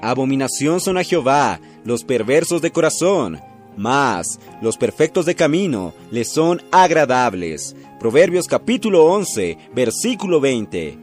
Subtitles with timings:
[0.00, 3.38] Abominación son a Jehová los perversos de corazón,
[3.76, 7.76] mas los perfectos de camino les son agradables.
[7.98, 10.98] Proverbios capítulo 11, versículo 20.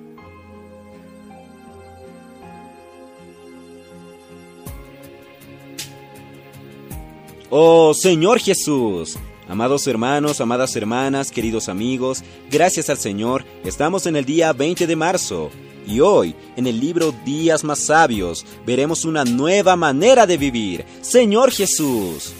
[7.49, 9.17] Oh Señor Jesús,
[9.47, 14.95] Amados hermanos, amadas hermanas, queridos amigos, gracias al Señor, estamos en el día 20 de
[14.97, 15.51] marzo
[15.87, 20.85] y hoy, en el libro Días más Sabios, veremos una nueva manera de vivir.
[21.01, 22.33] Señor Jesús.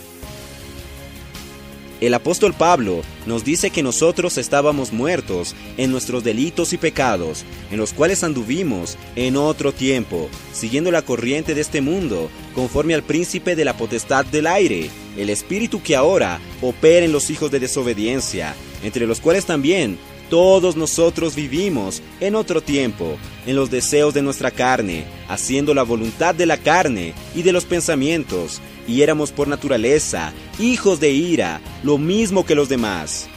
[2.00, 7.78] El apóstol Pablo nos dice que nosotros estábamos muertos en nuestros delitos y pecados, en
[7.78, 13.56] los cuales anduvimos en otro tiempo, siguiendo la corriente de este mundo, conforme al príncipe
[13.56, 18.56] de la potestad del aire, el espíritu que ahora opera en los hijos de desobediencia,
[18.84, 19.98] entre los cuales también
[20.30, 26.36] todos nosotros vivimos en otro tiempo, en los deseos de nuestra carne, haciendo la voluntad
[26.36, 31.98] de la carne y de los pensamientos, y éramos por naturaleza hijos de ira, lo
[31.98, 33.28] mismo que los demás.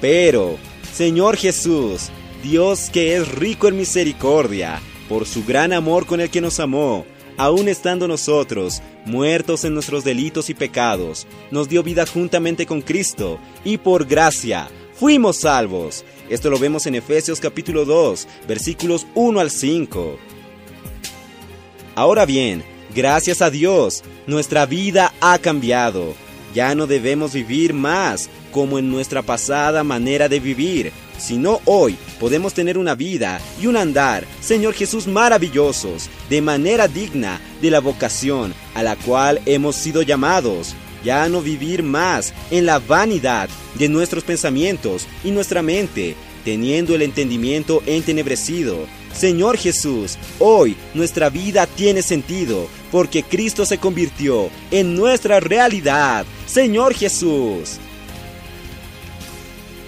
[0.00, 0.56] Pero,
[0.94, 2.08] Señor Jesús,
[2.42, 7.04] Dios que es rico en misericordia, por su gran amor con el que nos amó,
[7.36, 13.38] aun estando nosotros muertos en nuestros delitos y pecados, nos dio vida juntamente con Cristo,
[13.64, 16.04] y por gracia, fuimos salvos.
[16.28, 20.18] Esto lo vemos en Efesios capítulo 2, versículos 1 al 5.
[21.94, 26.14] Ahora bien, gracias a Dios, nuestra vida ha cambiado.
[26.54, 32.54] Ya no debemos vivir más como en nuestra pasada manera de vivir, sino hoy podemos
[32.54, 38.54] tener una vida y un andar, Señor Jesús, maravillosos, de manera digna de la vocación
[38.74, 40.74] a la cual hemos sido llamados
[41.08, 47.00] ya no vivir más en la vanidad de nuestros pensamientos y nuestra mente, teniendo el
[47.00, 48.86] entendimiento entenebrecido.
[49.14, 56.26] Señor Jesús, hoy nuestra vida tiene sentido porque Cristo se convirtió en nuestra realidad.
[56.46, 57.78] Señor Jesús.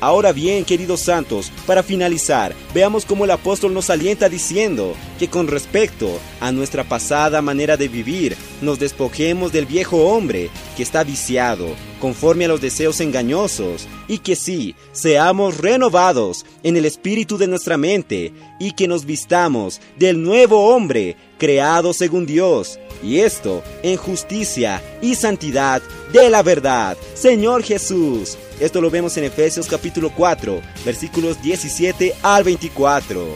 [0.01, 5.47] Ahora bien, queridos santos, para finalizar, veamos cómo el apóstol nos alienta diciendo que con
[5.47, 6.09] respecto
[6.41, 11.67] a nuestra pasada manera de vivir, nos despojemos del viejo hombre que está viciado,
[12.01, 17.77] conforme a los deseos engañosos, y que sí, seamos renovados en el espíritu de nuestra
[17.77, 24.83] mente, y que nos vistamos del nuevo hombre, creado según Dios, y esto en justicia
[25.03, 25.83] y santidad
[26.13, 26.97] de la verdad.
[27.15, 33.27] Señor Jesús, esto lo vemos en Efesios capítulo 4, versículos 17 al 24.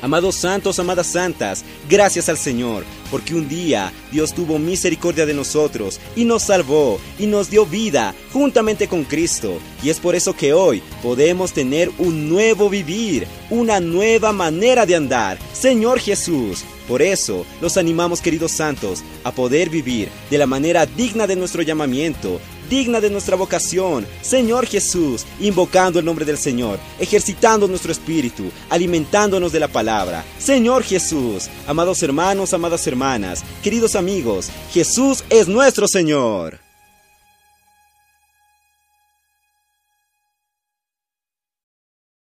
[0.00, 6.00] Amados santos, amadas santas, gracias al Señor, porque un día Dios tuvo misericordia de nosotros
[6.14, 9.58] y nos salvó y nos dio vida juntamente con Cristo.
[9.82, 14.96] Y es por eso que hoy podemos tener un nuevo vivir, una nueva manera de
[14.96, 15.38] andar.
[15.52, 21.26] Señor Jesús, por eso los animamos, queridos santos, a poder vivir de la manera digna
[21.26, 27.68] de nuestro llamamiento, digna de nuestra vocación, Señor Jesús, invocando el nombre del Señor, ejercitando
[27.68, 30.24] nuestro espíritu, alimentándonos de la palabra.
[30.38, 32.95] Señor Jesús, amados hermanos, amadas hermanas,
[33.62, 36.65] queridos amigos, Jesús es nuestro Señor.